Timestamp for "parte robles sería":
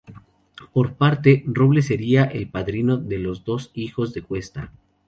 0.97-2.23